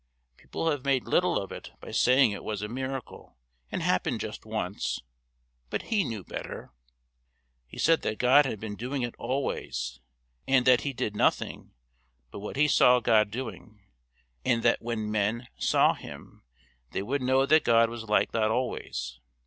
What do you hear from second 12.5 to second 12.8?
He